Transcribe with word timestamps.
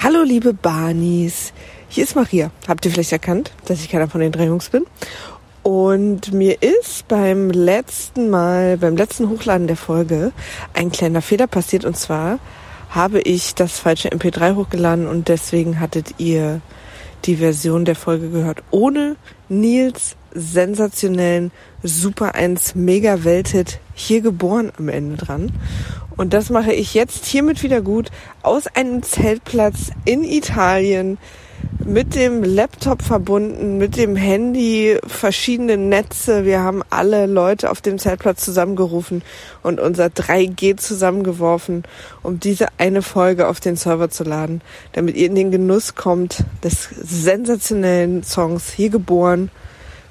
Hallo, 0.00 0.22
liebe 0.22 0.54
Barnies. 0.54 1.52
Hier 1.88 2.04
ist 2.04 2.14
Maria. 2.14 2.52
Habt 2.68 2.84
ihr 2.84 2.92
vielleicht 2.92 3.10
erkannt, 3.10 3.50
dass 3.64 3.80
ich 3.80 3.88
keiner 3.88 4.06
von 4.06 4.20
den 4.20 4.30
drei 4.30 4.44
Jungs 4.44 4.68
bin? 4.68 4.84
Und 5.64 6.32
mir 6.32 6.62
ist 6.62 7.08
beim 7.08 7.50
letzten 7.50 8.30
Mal, 8.30 8.78
beim 8.78 8.96
letzten 8.96 9.28
Hochladen 9.28 9.66
der 9.66 9.76
Folge 9.76 10.30
ein 10.72 10.92
kleiner 10.92 11.20
Fehler 11.20 11.48
passiert. 11.48 11.84
Und 11.84 11.96
zwar 11.96 12.38
habe 12.90 13.20
ich 13.20 13.56
das 13.56 13.80
falsche 13.80 14.10
MP3 14.10 14.54
hochgeladen 14.54 15.08
und 15.08 15.26
deswegen 15.26 15.80
hattet 15.80 16.14
ihr 16.18 16.60
die 17.24 17.34
Version 17.34 17.84
der 17.84 17.96
Folge 17.96 18.30
gehört 18.30 18.62
ohne 18.70 19.16
Nils 19.48 20.14
sensationellen 20.32 21.50
Super 21.82 22.36
1 22.36 22.76
Mega 22.76 23.24
Welthit 23.24 23.80
hier 23.94 24.20
geboren 24.20 24.70
am 24.78 24.88
Ende 24.88 25.16
dran. 25.16 25.50
Und 26.18 26.34
das 26.34 26.50
mache 26.50 26.72
ich 26.72 26.94
jetzt 26.94 27.26
hiermit 27.26 27.62
wieder 27.62 27.80
gut 27.80 28.10
aus 28.42 28.66
einem 28.66 29.04
Zeltplatz 29.04 29.92
in 30.04 30.24
Italien 30.24 31.16
mit 31.84 32.16
dem 32.16 32.42
Laptop 32.42 33.02
verbunden, 33.02 33.78
mit 33.78 33.96
dem 33.96 34.16
Handy, 34.16 34.98
verschiedene 35.06 35.76
Netze. 35.76 36.44
Wir 36.44 36.60
haben 36.60 36.82
alle 36.90 37.26
Leute 37.26 37.70
auf 37.70 37.80
dem 37.80 37.98
Zeltplatz 37.98 38.44
zusammengerufen 38.44 39.22
und 39.62 39.78
unser 39.78 40.06
3G 40.06 40.76
zusammengeworfen, 40.76 41.84
um 42.24 42.40
diese 42.40 42.66
eine 42.78 43.02
Folge 43.02 43.46
auf 43.46 43.60
den 43.60 43.76
Server 43.76 44.10
zu 44.10 44.24
laden, 44.24 44.60
damit 44.92 45.14
ihr 45.16 45.26
in 45.26 45.36
den 45.36 45.52
Genuss 45.52 45.94
kommt 45.94 46.44
des 46.64 46.88
sensationellen 47.00 48.24
Songs 48.24 48.72
hier 48.72 48.90
geboren 48.90 49.50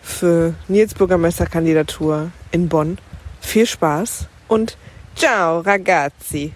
für 0.01 0.53
Nils 0.69 0.93
Bürgermeisterkandidatur 0.93 2.31
in 2.51 2.69
Bonn. 2.69 2.97
Viel 3.41 3.65
Spaß 3.65 4.27
und 4.47 4.77
ciao 5.17 5.63
ragazzi! 5.63 6.53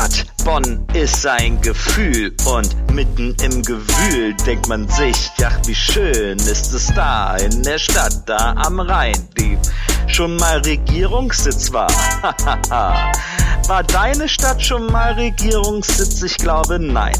Stadt, 0.00 0.24
Bonn 0.46 0.86
ist 0.94 1.26
ein 1.26 1.60
Gefühl 1.60 2.34
und 2.46 2.90
mitten 2.90 3.36
im 3.42 3.62
Gewühl 3.62 4.34
denkt 4.46 4.66
man 4.66 4.88
sich, 4.88 5.30
ach 5.44 5.58
wie 5.66 5.74
schön 5.74 6.38
ist 6.38 6.72
es 6.72 6.86
da 6.94 7.36
in 7.36 7.62
der 7.62 7.78
Stadt, 7.78 8.22
da 8.24 8.54
am 8.56 8.80
Rhein, 8.80 9.28
die 9.38 9.58
schon 10.06 10.36
mal 10.36 10.56
Regierungssitz 10.60 11.70
war. 11.74 11.90
war 13.68 13.82
deine 13.82 14.26
Stadt 14.26 14.62
schon 14.62 14.86
mal 14.86 15.12
Regierungssitz? 15.12 16.22
Ich 16.22 16.38
glaube 16.38 16.78
nein. 16.78 17.18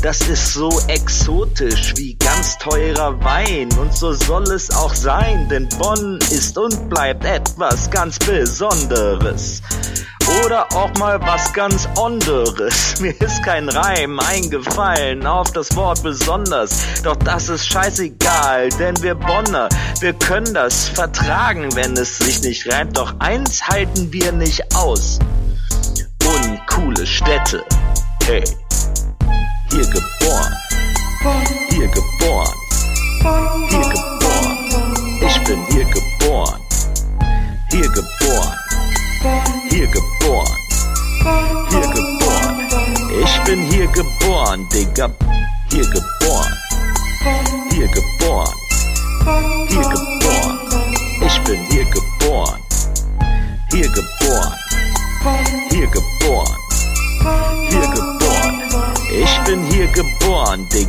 Das 0.00 0.22
ist 0.22 0.54
so 0.54 0.70
exotisch 0.88 1.92
wie 1.98 2.14
ganz 2.14 2.56
teurer 2.56 3.22
Wein 3.22 3.70
und 3.74 3.94
so 3.94 4.14
soll 4.14 4.44
es 4.44 4.70
auch 4.70 4.94
sein, 4.94 5.50
denn 5.50 5.68
Bonn 5.78 6.18
ist 6.30 6.56
und 6.56 6.88
bleibt 6.88 7.26
etwas 7.26 7.90
ganz 7.90 8.18
Besonderes. 8.18 9.60
Oder 10.52 10.68
auch 10.74 10.92
mal 10.98 11.18
was 11.22 11.50
ganz 11.54 11.88
anderes. 11.98 12.96
Mir 13.00 13.18
ist 13.22 13.42
kein 13.42 13.70
Reim 13.70 14.20
eingefallen 14.20 15.26
auf 15.26 15.50
das 15.52 15.74
Wort 15.76 16.02
besonders. 16.02 17.00
Doch 17.02 17.16
das 17.16 17.48
ist 17.48 17.72
scheißegal, 17.72 18.68
denn 18.78 19.02
wir 19.02 19.14
Bonner, 19.14 19.70
wir 20.00 20.12
können 20.12 20.52
das 20.52 20.88
vertragen, 20.88 21.74
wenn 21.74 21.94
es 21.94 22.18
sich 22.18 22.42
nicht 22.42 22.70
reimt. 22.70 22.98
Doch 22.98 23.14
eins 23.18 23.66
halten 23.66 24.12
wir 24.12 24.30
nicht 24.32 24.62
aus. 24.76 25.18
Uncoole 26.22 27.06
Städte. 27.06 27.64
Hey 28.26 28.44
hier 29.70 29.86
geboren, 29.86 30.54
hier 31.70 31.88
geboren, 31.88 32.52
hier 33.70 33.88
geboren. 33.88 34.58
Ich 35.26 35.44
bin 35.44 35.64
hier 35.70 35.86
geboren, 35.86 36.60
hier 37.70 37.88
geboren, 37.88 38.58
hier 39.70 39.86
geboren, 39.86 40.21
hier 41.70 41.80
geboren. 41.80 42.68
Ich 43.22 43.42
bin 43.44 43.62
hier 43.70 43.86
geboren, 43.88 44.68
Digga, 44.72 45.10
hier 45.70 45.84
geboren, 45.84 46.56
hier 47.70 47.88
geboren, 47.88 48.52
hier 49.68 49.82
geboren. 49.82 50.21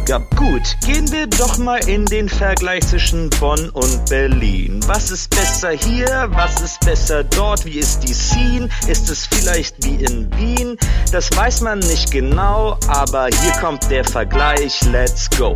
Digga. 0.03 0.21
Gut, 0.35 0.75
gehen 0.85 1.09
wir 1.11 1.27
doch 1.27 1.57
mal 1.57 1.79
in 1.87 2.05
den 2.05 2.27
Vergleich 2.27 2.85
zwischen 2.85 3.29
Bonn 3.39 3.69
und 3.69 4.05
Berlin. 4.09 4.81
Was 4.85 5.11
ist 5.11 5.29
besser 5.29 5.71
hier? 5.71 6.27
Was 6.31 6.61
ist 6.61 6.81
besser 6.81 7.23
dort? 7.23 7.65
Wie 7.65 7.79
ist 7.79 8.01
die 8.01 8.13
Scene? 8.13 8.67
Ist 8.87 9.09
es 9.09 9.25
vielleicht 9.27 9.83
wie 9.85 10.03
in 10.03 10.29
Wien? 10.35 10.77
Das 11.11 11.29
weiß 11.35 11.61
man 11.61 11.79
nicht 11.79 12.11
genau, 12.11 12.77
aber 12.87 13.27
hier 13.41 13.53
kommt 13.61 13.89
der 13.89 14.03
Vergleich. 14.03 14.83
Let's 14.91 15.29
go. 15.37 15.55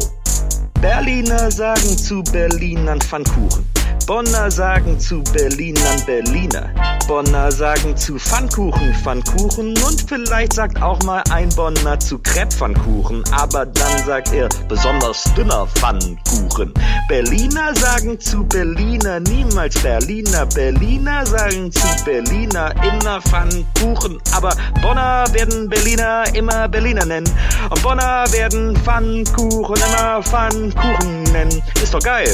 Berliner 0.80 1.52
sagen 1.52 1.98
zu 1.98 2.24
Berlinern 2.32 3.02
Pfannkuchen. 3.02 3.77
Bonner 4.06 4.50
sagen 4.50 5.00
zu 5.00 5.22
Berlinern 5.34 6.06
Berliner. 6.06 6.70
Bonner 7.08 7.52
sagen 7.52 7.96
zu 7.98 8.18
Pfannkuchen 8.18 8.94
Pfannkuchen 8.96 9.70
und 9.70 10.06
vielleicht 10.08 10.54
sagt 10.54 10.82
auch 10.82 11.02
mal 11.04 11.24
ein 11.30 11.50
Bonner 11.50 12.00
zu 12.00 12.20
Crepe 12.20 12.56
Pfannkuchen, 12.56 13.24
aber 13.32 13.66
dann 13.66 14.06
sagt 14.06 14.34
er 14.34 14.50
besonders 14.68 15.24
dünner 15.36 15.68
Pfannkuchen. 15.68 16.74
Berliner 17.08 17.76
sagen 17.76 18.20
zu 18.20 18.44
Berliner 18.46 19.20
niemals 19.20 19.78
Berliner. 19.80 20.46
Berliner 20.48 21.26
sagen 21.26 21.72
zu 21.72 21.88
Berliner 22.06 22.74
immer 22.84 23.22
Pfannkuchen, 23.22 24.20
aber 24.34 24.56
Bonner 24.82 25.26
werden 25.34 25.70
Berliner 25.70 26.24
immer 26.34 26.68
Berliner 26.68 27.06
nennen 27.06 27.30
und 27.70 27.82
Bonner 27.82 28.26
werden 28.32 28.76
Pfannkuchen 28.78 29.76
immer 29.76 30.24
Pfannkuchen 30.24 31.24
nennen. 31.24 31.62
Ist 31.82 31.94
doch 31.94 32.02
geil 32.02 32.34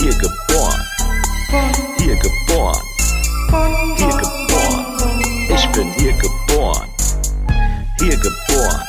hier 0.00 0.16
geboren, 0.16 0.80
hier 1.98 2.16
geboren, 2.16 2.80
hier 3.96 4.08
geboren. 4.08 4.86
Ich 5.48 5.68
bin 5.72 5.92
hier 5.92 6.14
geboren, 6.14 6.88
hier 7.98 8.16
geboren, 8.16 8.82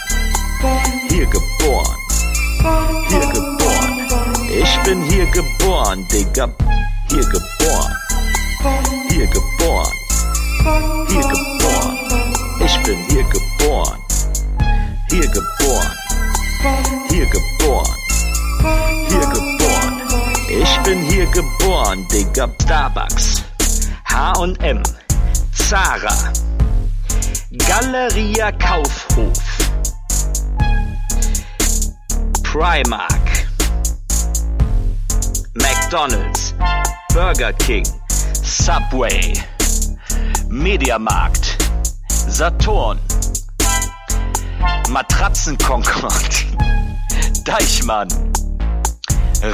hier 1.09 1.25
geboren, 1.27 1.95
hier 3.09 3.27
geboren. 3.27 4.07
Ich 4.53 4.79
bin 4.83 5.01
hier 5.01 5.25
geboren, 5.25 6.07
Digga, 6.07 6.49
hier 7.09 7.25
geboren, 7.25 7.95
hier 9.09 9.27
geboren, 9.27 9.91
hier 11.09 11.21
geboren. 11.21 11.97
Ich 12.63 12.83
bin 12.83 12.97
hier 13.09 13.23
geboren, 13.23 13.99
hier 15.09 15.27
geboren, 15.27 15.91
hier 17.09 17.25
geboren, 17.25 17.95
hier 19.09 19.27
geboren. 19.27 19.60
Hier 21.21 21.29
geboren, 21.29 22.07
Digga. 22.07 22.49
Starbucks. 22.63 23.43
H&M, 24.05 24.81
Zara, 25.53 26.15
Galeria 27.51 28.51
Kaufhof, 28.53 29.37
Primark, 32.41 33.45
McDonald's, 35.53 36.55
Burger 37.13 37.53
King, 37.53 37.85
Subway, 38.09 39.35
Mediamarkt, 40.49 41.55
Saturn, 42.09 42.97
Matratzen 44.89 45.55
Concord, 45.59 46.47
Deichmann, 47.45 48.07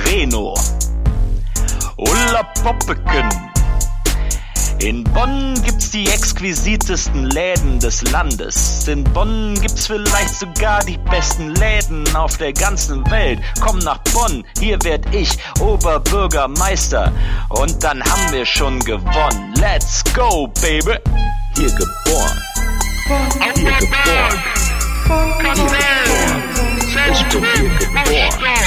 Reno, 0.06 0.54
Ulla 1.98 2.44
Poppeken. 2.62 3.28
In 4.80 5.04
Bonn 5.04 5.60
gibt's 5.64 5.90
die 5.90 6.08
exquisitesten 6.08 7.26
Läden 7.32 7.80
des 7.80 8.04
Landes. 8.12 8.88
In 8.88 9.04
Bonn 9.04 9.56
gibt's 9.60 9.88
vielleicht 9.88 10.36
sogar 10.36 10.84
die 10.86 11.00
besten 11.10 11.56
Läden 11.56 12.16
auf 12.16 12.38
der 12.38 12.54
ganzen 12.54 13.10
Welt. 13.10 13.40
Komm 13.60 13.80
nach 13.80 13.98
Bonn, 14.14 14.46
hier 14.60 14.78
werd 14.84 15.12
ich 15.12 15.40
Oberbürgermeister. 15.60 17.12
Und 17.50 17.84
dann 17.84 18.04
haben 18.04 18.32
wir 18.32 18.46
schon 18.46 18.80
gewonnen. 18.82 19.54
Let's 19.56 20.04
go, 20.14 20.48
baby. 20.62 21.00
Hier 21.56 21.72
geboren. 21.72 22.40
Hier 23.08 23.74
geboren. 23.74 24.44
Hier 25.42 25.54
geboren. 25.56 26.44
Hier 26.94 27.14
geboren. 27.30 27.78
Hier 28.06 28.30
geboren. 28.30 28.67